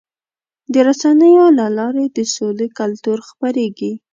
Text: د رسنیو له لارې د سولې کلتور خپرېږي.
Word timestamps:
د 0.73 0.75
رسنیو 0.87 1.45
له 1.59 1.65
لارې 1.77 2.05
د 2.17 2.17
سولې 2.35 2.67
کلتور 2.79 3.17
خپرېږي. 3.29 3.93